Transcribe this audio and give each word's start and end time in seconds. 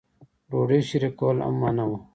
ډوډۍ 0.49 0.81
شریکول 0.89 1.37
هم 1.45 1.55
منع 1.61 1.85
وو. 1.89 1.97